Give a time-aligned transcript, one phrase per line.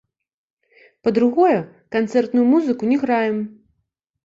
[1.07, 1.59] Па-другое,
[1.97, 3.37] канцэртную музыку не граем.